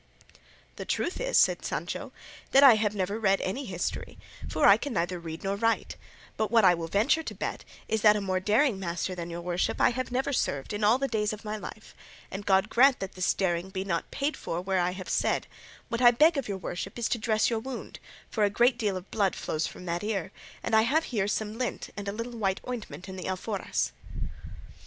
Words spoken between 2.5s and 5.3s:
"that I have never read any history, for I can neither